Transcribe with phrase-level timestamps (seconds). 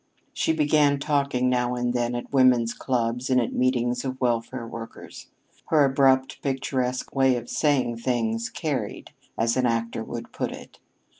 [0.33, 5.27] She began talking now and then at women's clubs and at meetings of welfare workers.
[5.67, 10.79] Her abrupt, picturesque way of saying things "carried," as an actor would put it.